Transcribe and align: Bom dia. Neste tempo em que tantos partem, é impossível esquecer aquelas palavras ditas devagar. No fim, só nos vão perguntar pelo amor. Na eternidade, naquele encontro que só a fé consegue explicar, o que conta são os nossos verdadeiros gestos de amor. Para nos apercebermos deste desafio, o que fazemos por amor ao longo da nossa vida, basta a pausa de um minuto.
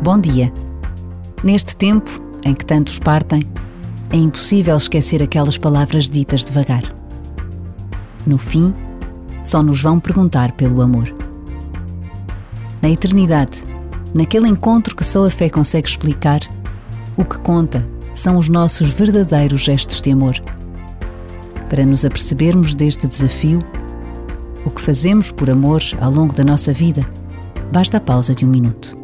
Bom 0.00 0.16
dia. 0.16 0.52
Neste 1.42 1.74
tempo 1.74 2.08
em 2.44 2.54
que 2.54 2.64
tantos 2.64 3.00
partem, 3.00 3.42
é 4.10 4.16
impossível 4.16 4.76
esquecer 4.76 5.20
aquelas 5.20 5.58
palavras 5.58 6.08
ditas 6.08 6.44
devagar. 6.44 6.84
No 8.24 8.38
fim, 8.38 8.72
só 9.42 9.60
nos 9.60 9.82
vão 9.82 9.98
perguntar 9.98 10.52
pelo 10.52 10.82
amor. 10.82 11.12
Na 12.80 12.88
eternidade, 12.88 13.64
naquele 14.14 14.48
encontro 14.48 14.94
que 14.94 15.04
só 15.04 15.26
a 15.26 15.30
fé 15.30 15.50
consegue 15.50 15.88
explicar, 15.88 16.40
o 17.16 17.24
que 17.24 17.38
conta 17.38 17.84
são 18.14 18.36
os 18.36 18.48
nossos 18.48 18.90
verdadeiros 18.90 19.62
gestos 19.62 20.00
de 20.00 20.12
amor. 20.12 20.36
Para 21.68 21.84
nos 21.84 22.04
apercebermos 22.04 22.72
deste 22.72 23.08
desafio, 23.08 23.58
o 24.64 24.70
que 24.70 24.80
fazemos 24.80 25.32
por 25.32 25.50
amor 25.50 25.82
ao 26.00 26.12
longo 26.12 26.34
da 26.34 26.44
nossa 26.44 26.72
vida, 26.72 27.02
basta 27.72 27.96
a 27.96 28.00
pausa 28.00 28.32
de 28.32 28.46
um 28.46 28.48
minuto. 28.48 28.97